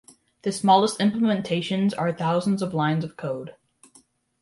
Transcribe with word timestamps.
The 0.41 0.51
smallest 0.51 0.97
implementations 0.97 1.93
are 1.95 2.11
thousands 2.11 2.63
of 2.63 2.73
lines 2.73 3.03
of 3.03 3.15
code. 3.15 3.53